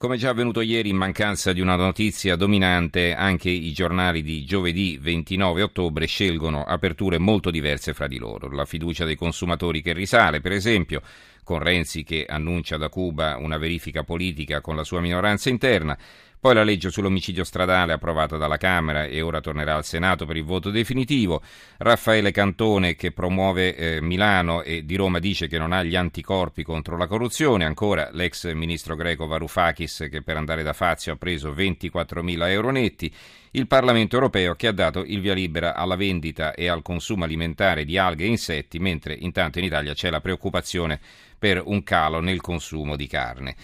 [0.00, 4.96] Come già avvenuto ieri, in mancanza di una notizia dominante, anche i giornali di giovedì
[4.98, 8.48] 29 ottobre scelgono aperture molto diverse fra di loro.
[8.50, 11.02] La fiducia dei consumatori che risale, per esempio,
[11.44, 15.98] con Renzi che annuncia da Cuba una verifica politica con la sua minoranza interna,
[16.40, 20.44] poi la legge sull'omicidio stradale approvata dalla Camera e ora tornerà al Senato per il
[20.44, 21.42] voto definitivo.
[21.76, 26.62] Raffaele Cantone che promuove eh, Milano e di Roma dice che non ha gli anticorpi
[26.62, 27.66] contro la corruzione.
[27.66, 33.12] Ancora l'ex ministro greco Varoufakis che per andare da Fazio ha preso 24.000 euro netti.
[33.50, 37.84] Il Parlamento europeo che ha dato il via libera alla vendita e al consumo alimentare
[37.84, 40.98] di alghe e insetti, mentre intanto in Italia c'è la preoccupazione
[41.38, 43.56] per un calo nel consumo di carne.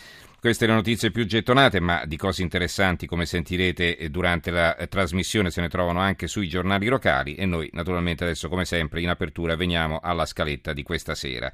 [0.46, 4.86] Queste le notizie più gettonate, ma di cose interessanti, come sentirete eh, durante la eh,
[4.86, 9.08] trasmissione, se ne trovano anche sui giornali locali e noi naturalmente adesso, come sempre, in
[9.08, 11.52] apertura veniamo alla scaletta di questa sera.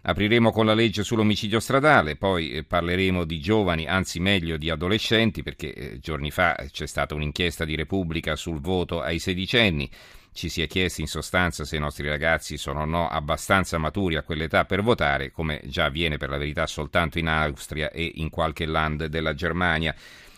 [0.00, 5.42] Apriremo con la legge sull'omicidio stradale, poi eh, parleremo di giovani, anzi meglio di adolescenti,
[5.42, 9.90] perché giorni fa c'è stata un'inchiesta di Repubblica sul voto ai sedicenni.
[10.34, 14.16] Ci si è chiesti in sostanza se i nostri ragazzi sono o no abbastanza maturi
[14.16, 18.30] a quell'età per votare, come già avviene per la verità soltanto in Austria e in
[18.30, 19.94] qualche land della Germania.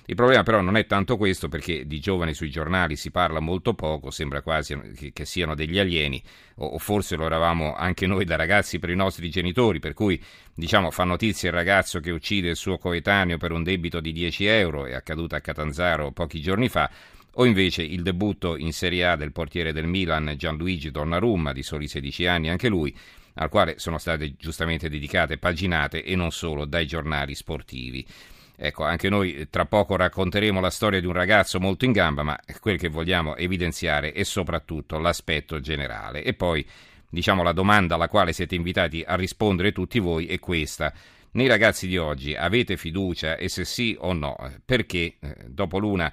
[0.06, 3.72] Il problema però non è tanto questo perché di giovani sui giornali si parla molto
[3.72, 6.22] poco, sembra quasi che, che siano degli alieni
[6.56, 10.22] o, o, forse lo eravamo anche noi da ragazzi per i nostri genitori, per cui
[10.53, 14.45] diciamo fa notizia il ragazzo che uccide il suo coetaneo per un debito di 10
[14.45, 16.91] euro, è accaduto a Catanzaro pochi giorni fa,
[17.35, 21.89] o invece il debutto in Serie A del portiere del Milan Gianluigi Donnarumma, di soli
[21.89, 22.97] 16 anni anche lui,
[23.34, 28.06] al quale sono state giustamente dedicate paginate e non solo dai giornali sportivi.
[28.56, 32.39] Ecco, anche noi tra poco racconteremo la storia di un ragazzo molto in gamba, ma
[32.61, 36.23] quel che vogliamo evidenziare è soprattutto l'aspetto generale.
[36.23, 36.65] E poi,
[37.09, 40.93] diciamo, la domanda alla quale siete invitati a rispondere tutti voi è questa.
[41.33, 44.37] Nei ragazzi di oggi avete fiducia e se sì o no?
[44.65, 46.12] Perché eh, dopo l'una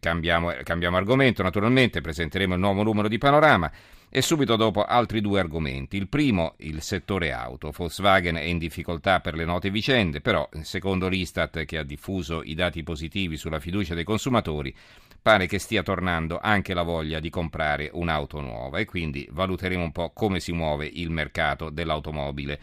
[0.00, 3.70] Cambiamo, cambiamo, argomento, naturalmente presenteremo il nuovo numero di Panorama
[4.10, 5.96] e subito dopo altri due argomenti.
[5.96, 7.72] Il primo, il settore auto.
[7.74, 12.54] Volkswagen è in difficoltà per le note vicende, però secondo l'Istat che ha diffuso i
[12.54, 14.74] dati positivi sulla fiducia dei consumatori,
[15.22, 19.92] pare che stia tornando anche la voglia di comprare un'auto nuova e quindi valuteremo un
[19.92, 22.60] po' come si muove il mercato dell'automobile.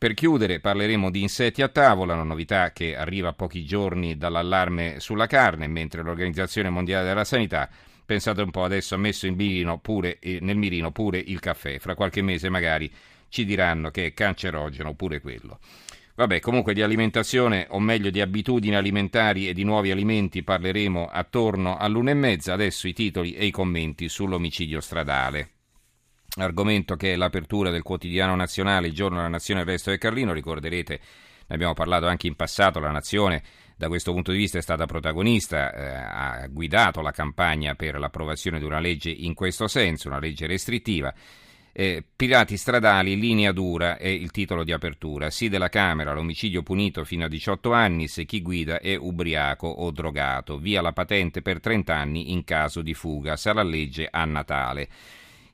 [0.00, 4.98] Per chiudere parleremo di insetti a tavola, una novità che arriva a pochi giorni dall'allarme
[4.98, 7.68] sulla carne, mentre l'Organizzazione Mondiale della Sanità,
[8.06, 9.30] pensate un po', adesso ha messo
[9.82, 11.78] pure, eh, nel mirino pure il caffè.
[11.78, 12.90] Fra qualche mese magari
[13.28, 15.58] ci diranno che è cancerogeno pure quello.
[16.14, 21.76] Vabbè, comunque di alimentazione, o meglio di abitudini alimentari e di nuovi alimenti parleremo attorno
[21.76, 22.54] all'una e mezza.
[22.54, 25.59] Adesso i titoli e i commenti sull'omicidio stradale
[26.36, 30.32] argomento che è l'apertura del quotidiano nazionale, il giorno della nazione, il resto del Carlino,
[30.32, 31.00] ricorderete,
[31.46, 33.42] ne abbiamo parlato anche in passato, la nazione
[33.76, 38.58] da questo punto di vista è stata protagonista, eh, ha guidato la campagna per l'approvazione
[38.58, 41.14] di una legge in questo senso, una legge restrittiva.
[41.72, 45.30] Eh, pirati stradali, linea dura è il titolo di apertura.
[45.30, 49.90] Sì della Camera, l'omicidio punito fino a 18 anni se chi guida è ubriaco o
[49.90, 50.58] drogato.
[50.58, 53.36] Via la patente per 30 anni in caso di fuga.
[53.36, 54.88] Sarà legge a Natale.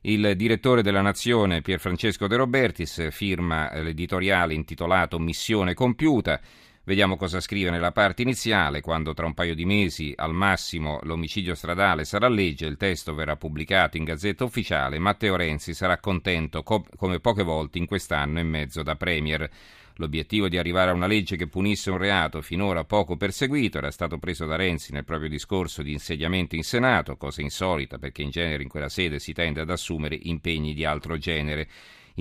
[0.01, 6.39] Il direttore della Nazione, Pierfrancesco De Robertis, firma l'editoriale intitolato Missione compiuta.
[6.87, 11.53] Vediamo cosa scrive nella parte iniziale, quando tra un paio di mesi al massimo l'omicidio
[11.53, 16.85] stradale sarà legge, il testo verrà pubblicato in Gazzetta Ufficiale, Matteo Renzi sarà contento co-
[16.95, 19.49] come poche volte in quest'anno e mezzo da Premier.
[19.95, 24.17] L'obiettivo di arrivare a una legge che punisse un reato finora poco perseguito era stato
[24.17, 28.63] preso da Renzi nel proprio discorso di insediamento in Senato, cosa insolita perché in genere
[28.63, 31.67] in quella sede si tende ad assumere impegni di altro genere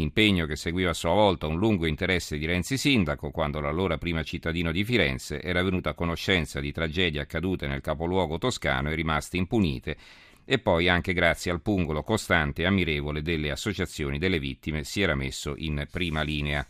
[0.00, 4.22] impegno che seguiva a sua volta un lungo interesse di Renzi sindaco quando l'allora prima
[4.22, 9.36] cittadino di Firenze era venuto a conoscenza di tragedie accadute nel capoluogo toscano e rimaste
[9.36, 9.96] impunite
[10.44, 15.14] e poi anche grazie al pungolo costante e ammirevole delle associazioni delle vittime si era
[15.14, 16.66] messo in prima linea.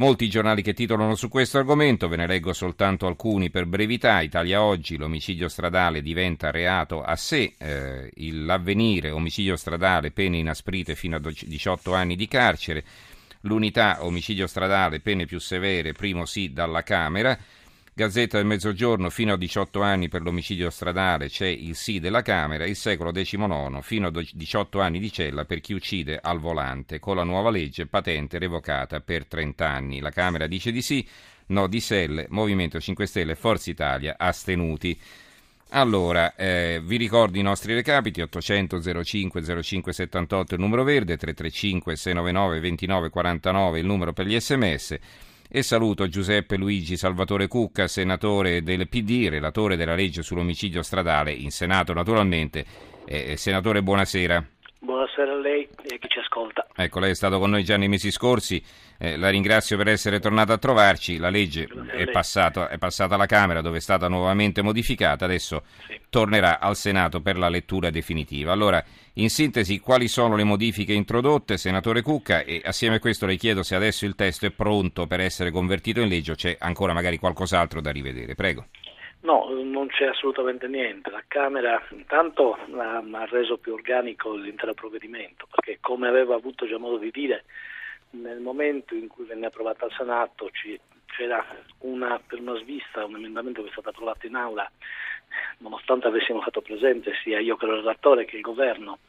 [0.00, 4.22] Molti giornali che titolano su questo argomento, ve ne leggo soltanto alcuni per brevità.
[4.22, 11.16] Italia Oggi, l'omicidio stradale diventa reato a sé, eh, l'avvenire, omicidio stradale, pene inasprite fino
[11.16, 12.82] a 18 anni di carcere,
[13.42, 17.38] l'unità, omicidio stradale, pene più severe, primo sì dalla Camera,
[17.92, 22.64] Gazzetta del Mezzogiorno, fino a 18 anni per l'omicidio stradale c'è il sì della Camera,
[22.64, 27.16] il secolo XIX, fino a 18 anni di cella per chi uccide al volante, con
[27.16, 29.98] la nuova legge patente revocata per 30 anni.
[29.98, 31.06] La Camera dice di sì,
[31.46, 34.98] no di Selle, Movimento 5 Stelle Forza Italia astenuti.
[35.70, 41.96] Allora, eh, vi ricordo i nostri recapiti, 800 05 05 78 il numero verde, 335
[41.96, 44.98] 699 29 49 il numero per gli sms
[45.52, 51.50] e saluto Giuseppe Luigi Salvatore Cucca, senatore del PD, relatore della legge sull'omicidio stradale in
[51.50, 52.64] Senato naturalmente.
[53.04, 54.46] Eh, senatore, buonasera.
[54.82, 56.66] Buonasera a lei e a chi ci ascolta.
[56.74, 58.62] Ecco, lei è stato con noi già nei mesi scorsi,
[58.98, 63.26] eh, la ringrazio per essere tornato a trovarci, la legge è passata, è passata, alla
[63.26, 66.00] Camera dove è stata nuovamente modificata, adesso sì.
[66.08, 68.52] tornerà al Senato per la lettura definitiva.
[68.52, 68.82] Allora,
[69.14, 73.62] in sintesi, quali sono le modifiche introdotte, senatore Cucca, e assieme a questo le chiedo
[73.62, 77.18] se adesso il testo è pronto per essere convertito in legge o c'è ancora magari
[77.18, 78.34] qualcos'altro da rivedere.
[78.34, 78.64] Prego.
[79.22, 81.10] No, non c'è assolutamente niente.
[81.10, 86.78] La Camera intanto ha, ha reso più organico l'intero provvedimento, perché come aveva avuto già
[86.78, 87.44] modo di dire,
[88.10, 91.44] nel momento in cui venne approvato al Senato ci, c'era
[91.80, 94.70] una, per una svista un emendamento che è stato approvato in aula,
[95.58, 99.00] nonostante avessimo fatto presente sia io che il redattore che il governo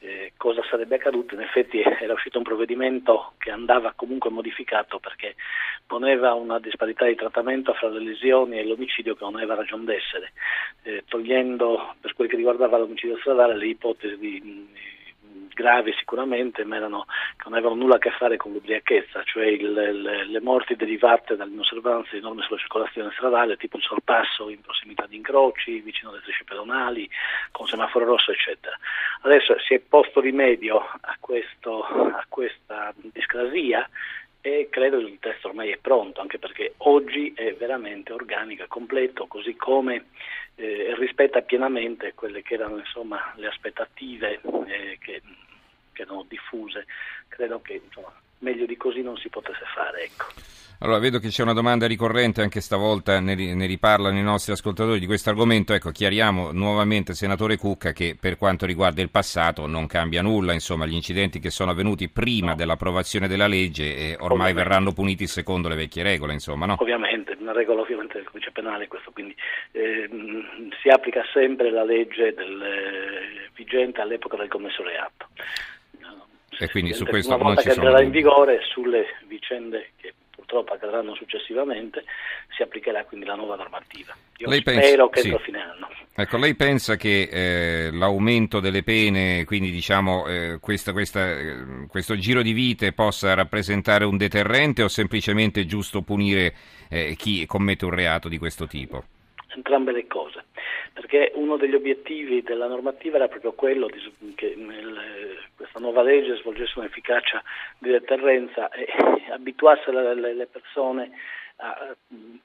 [0.00, 5.34] eh, cosa sarebbe accaduto, in effetti era uscito un provvedimento che andava comunque modificato perché
[5.86, 10.32] poneva una disparità di trattamento fra le lesioni e l'omicidio che non aveva ragione d'essere,
[10.82, 14.68] eh, togliendo per quel che riguardava l'omicidio stradale le ipotesi di,
[15.56, 17.06] gravi sicuramente, ma erano,
[17.36, 21.34] che non avevano nulla a che fare con l'ubriachezza, cioè il, le, le, morti derivate
[21.34, 26.20] dall'inosservanza di norme sulla circolazione stradale, tipo il sorpasso in prossimità di incroci, vicino alle
[26.20, 27.08] strisce pedonali,
[27.52, 28.76] con semaforo rosso, eccetera.
[29.22, 33.88] Adesso si è posto rimedio a, questo, a questa discrasia
[34.42, 38.68] e credo che il testo ormai è pronto, anche perché oggi è veramente organico e
[38.68, 40.04] completo, così come
[40.56, 45.22] eh, rispetta pienamente quelle che erano insomma, le aspettative eh, che,
[45.96, 46.84] che, erano diffuse.
[47.28, 50.04] Credo che insomma, meglio di così non si potesse fare.
[50.04, 50.26] Ecco.
[50.80, 54.98] Allora, vedo che c'è una domanda ricorrente, anche stavolta ne, ne riparlano i nostri ascoltatori
[54.98, 55.72] di questo argomento.
[55.72, 60.84] Ecco, chiariamo nuovamente, senatore Cucca, che per quanto riguarda il passato non cambia nulla, insomma,
[60.84, 62.56] gli incidenti che sono avvenuti prima no.
[62.56, 64.62] dell'approvazione della legge eh, ormai ovviamente.
[64.62, 66.76] verranno puniti secondo le vecchie regole, insomma, no?
[66.78, 69.34] Ovviamente, una regola ovviamente del codice penale questo, quindi
[69.72, 70.10] eh,
[70.82, 75.28] si applica sempre la legge del, eh, vigente all'epoca del commesso reato.
[76.58, 80.14] E quindi su questo una volta che entrerà in vigore sulle vicende che
[80.46, 82.04] purtroppo accadranno successivamente,
[82.56, 84.16] si applicherà quindi la nuova normativa.
[84.38, 85.44] Io lei spero pensa, che entro sì.
[85.44, 85.88] fine anno.
[86.14, 92.16] Ecco, lei pensa che eh, l'aumento delle pene, quindi diciamo eh, questa, questa, eh, questo
[92.16, 96.54] giro di vite possa rappresentare un deterrente o semplicemente giusto punire
[96.88, 99.04] eh, chi commette un reato di questo tipo?
[99.56, 100.44] Entrambe le cose
[100.96, 106.36] perché uno degli obiettivi della normativa era proprio quello di, che nel, questa nuova legge
[106.36, 107.42] svolgesse un'efficacia
[107.78, 108.86] di deterrenza e
[109.30, 111.10] abituasse le, le persone
[111.56, 111.94] a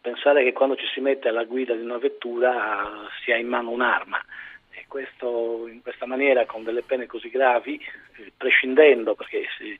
[0.01, 3.71] pensare che quando ci si mette alla guida di una vettura si ha in mano
[3.71, 4.21] un'arma.
[4.71, 7.79] E questo, in questa maniera, con delle pene così gravi,
[8.17, 9.77] eh, prescindendo, perché si,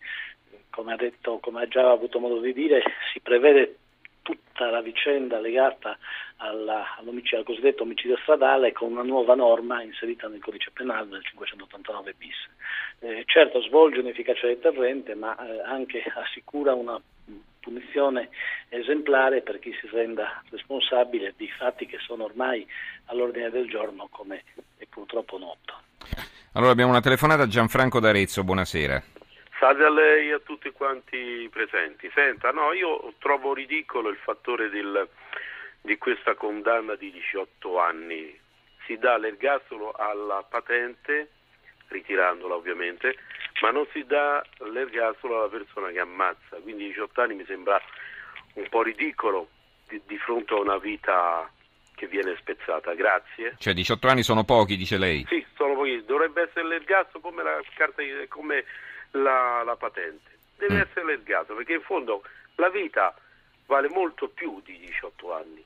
[0.69, 2.81] come, ha detto, come ha già avuto modo di dire,
[3.13, 3.75] si prevede
[4.21, 5.97] tutta la vicenda legata
[6.37, 12.13] alla, al cosiddetto omicidio stradale con una nuova norma inserita nel codice penale del 589
[12.17, 12.35] bis.
[12.99, 16.99] Eh, certo svolge un'efficacia deterrente ma eh, anche assicura una
[17.59, 18.29] punizione
[18.69, 22.67] esemplare per chi si renda responsabile di fatti che sono ormai
[23.05, 24.43] all'ordine del giorno come
[24.77, 25.79] è purtroppo noto.
[26.53, 29.01] Allora abbiamo una telefonata a Gianfranco D'Arezzo, buonasera.
[29.61, 32.09] Salve a lei e a tutti quanti presenti.
[32.15, 35.07] Senta, no, io trovo ridicolo il fattore del,
[35.81, 38.35] di questa condanna di 18 anni.
[38.87, 41.29] Si dà l'ergastolo alla patente,
[41.89, 43.15] ritirandola ovviamente,
[43.61, 46.57] ma non si dà l'ergastolo alla persona che ammazza.
[46.63, 47.79] Quindi 18 anni mi sembra
[48.55, 49.47] un po' ridicolo
[49.87, 51.47] di, di fronte a una vita
[51.93, 52.95] che viene spezzata.
[52.95, 53.57] Grazie.
[53.59, 55.23] Cioè 18 anni sono pochi, dice lei?
[55.29, 56.03] Sì, sono pochi.
[56.03, 58.65] Dovrebbe essere l'ergastolo come la carta come
[59.11, 60.29] la, la patente.
[60.57, 60.81] Deve mm.
[60.81, 62.23] essere l'ergato perché in fondo
[62.55, 63.15] la vita
[63.65, 65.63] vale molto più di 18 anni.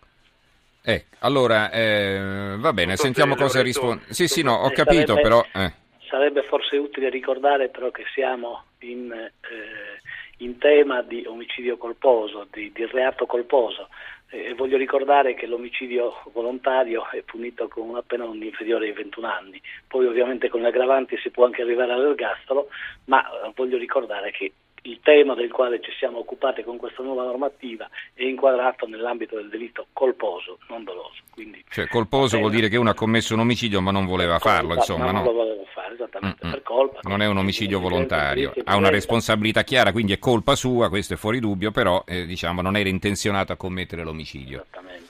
[0.88, 4.04] Eh, allora, eh, va bene, sentiamo cosa risponde.
[4.10, 5.46] Sì, sì, no, ho capito, sarebbe, però...
[5.52, 5.74] Eh.
[6.08, 10.02] Sarebbe forse utile ricordare però che siamo in, eh,
[10.38, 13.90] in tema di omicidio colposo, di, di reato colposo.
[14.30, 19.28] E voglio ricordare che l'omicidio volontario è punito con una pena non inferiore ai 21
[19.28, 22.70] anni, poi ovviamente con le aggravanti si può anche arrivare all'ergastolo,
[23.06, 24.52] ma eh, voglio ricordare che
[24.86, 29.50] il tema del quale ci siamo occupati con questa nuova normativa è inquadrato nell'ambito del
[29.50, 31.24] delitto colposo, non doloso.
[31.32, 34.50] Quindi, cioè colposo vuol dire che uno ha commesso un omicidio ma non voleva colpa,
[34.50, 35.12] farlo, insomma, no?
[35.12, 36.52] Non lo voleva fare, esattamente, Mm-mm.
[36.54, 37.00] per colpa.
[37.04, 41.18] Non è un omicidio volontario, ha una responsabilità chiara, quindi è colpa sua, questo è
[41.18, 44.62] fuori dubbio, però eh, diciamo non era intenzionato a commettere l'omicidio.
[44.62, 45.04] Esattamente.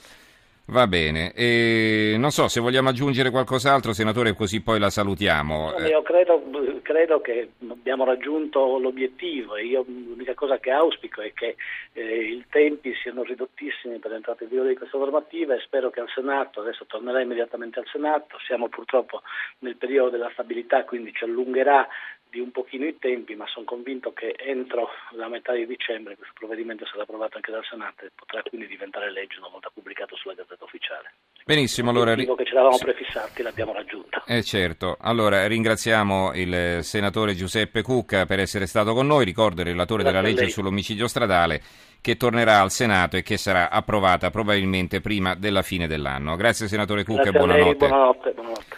[0.68, 5.74] Va bene, e non so se vogliamo aggiungere qualcos'altro, senatore, così poi la salutiamo.
[5.86, 6.42] Io credo,
[6.86, 11.56] credo che abbiamo raggiunto l'obiettivo e io l'unica cosa che auspico è che
[11.94, 15.98] eh, i tempi siano ridottissimi per l'entrata in vigore di questa normativa e spero che
[15.98, 19.22] al Senato, adesso tornerà immediatamente al Senato, siamo purtroppo
[19.58, 21.88] nel periodo della stabilità, quindi ci allungherà
[22.30, 26.34] di un pochino i tempi, ma sono convinto che entro la metà di dicembre questo
[26.36, 30.34] provvedimento sarà approvato anche dal Senato e potrà quindi diventare legge una volta pubblicato sulla
[30.34, 31.12] Gazzetta Ufficiale.
[31.44, 32.12] Benissimo, allora...
[32.12, 34.22] Il che ce l'avevamo prefissati l'abbiamo raggiunto.
[34.26, 39.68] Eh certo, allora ringraziamo il senatore Giuseppe Cucca per essere stato con noi, ricordo il
[39.68, 41.62] relatore Grazie della legge sull'omicidio stradale
[42.00, 46.36] che tornerà al Senato e che sarà approvata probabilmente prima della fine dell'anno.
[46.36, 47.76] Grazie senatore Cucca Grazie e buonanotte.
[47.88, 48.32] buonanotte.
[48.32, 48.75] buonanotte.